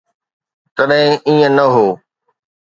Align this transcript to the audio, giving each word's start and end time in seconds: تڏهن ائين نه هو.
تڏهن 0.75 1.09
ائين 1.27 1.51
نه 1.57 1.65
هو. 1.73 1.87